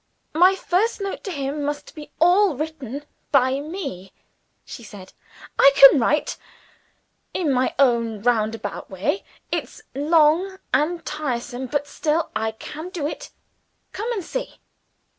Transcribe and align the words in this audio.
"My 0.33 0.55
first 0.55 0.99
note 0.99 1.23
to 1.25 1.31
him 1.31 1.61
must 1.63 1.93
be 1.93 2.09
all 2.19 2.55
written 2.55 3.05
by 3.31 3.59
me," 3.59 4.13
she 4.65 4.81
said. 4.81 5.13
"I 5.59 5.71
can 5.75 5.99
write 5.99 6.37
in 7.35 7.53
my 7.53 7.75
own 7.77 8.19
roundabout 8.23 8.89
way. 8.89 9.23
It's 9.51 9.83
long 9.93 10.57
and 10.73 11.05
tiresome; 11.05 11.67
but 11.67 11.85
still 11.85 12.31
I 12.35 12.53
can 12.53 12.89
do 12.89 13.05
it. 13.05 13.29
Come 13.91 14.11
and 14.13 14.23
see." 14.23 14.59